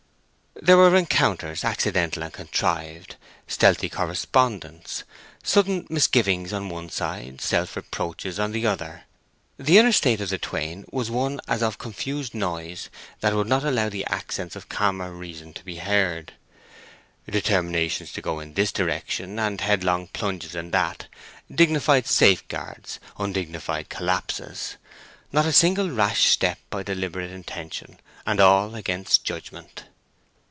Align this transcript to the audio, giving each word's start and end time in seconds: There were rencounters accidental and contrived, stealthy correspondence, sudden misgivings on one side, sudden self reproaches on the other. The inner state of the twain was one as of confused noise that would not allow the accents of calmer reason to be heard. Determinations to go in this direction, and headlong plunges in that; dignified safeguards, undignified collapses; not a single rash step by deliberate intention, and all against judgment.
There 0.61 0.77
were 0.77 0.91
rencounters 0.91 1.63
accidental 1.63 2.21
and 2.23 2.31
contrived, 2.31 3.15
stealthy 3.47 3.87
correspondence, 3.89 5.03
sudden 5.41 5.87
misgivings 5.89 6.51
on 6.53 6.67
one 6.69 6.89
side, 6.89 7.39
sudden 7.39 7.39
self 7.39 7.75
reproaches 7.77 8.37
on 8.37 8.51
the 8.51 8.67
other. 8.67 9.05
The 9.57 9.77
inner 9.79 9.93
state 9.93 10.19
of 10.21 10.27
the 10.29 10.37
twain 10.37 10.85
was 10.91 11.09
one 11.09 11.39
as 11.47 11.63
of 11.63 11.77
confused 11.79 12.35
noise 12.35 12.89
that 13.21 13.33
would 13.33 13.47
not 13.47 13.63
allow 13.63 13.87
the 13.89 14.05
accents 14.07 14.55
of 14.57 14.69
calmer 14.69 15.11
reason 15.11 15.51
to 15.53 15.63
be 15.65 15.77
heard. 15.77 16.33
Determinations 17.27 18.11
to 18.11 18.21
go 18.21 18.39
in 18.39 18.53
this 18.53 18.71
direction, 18.73 19.39
and 19.39 19.61
headlong 19.61 20.07
plunges 20.07 20.53
in 20.53 20.69
that; 20.71 21.07
dignified 21.49 22.05
safeguards, 22.05 22.99
undignified 23.17 23.89
collapses; 23.89 24.75
not 25.31 25.45
a 25.45 25.53
single 25.53 25.89
rash 25.89 26.25
step 26.27 26.59
by 26.69 26.83
deliberate 26.83 27.31
intention, 27.31 27.99
and 28.27 28.39
all 28.41 28.75
against 28.75 29.23
judgment. 29.23 29.85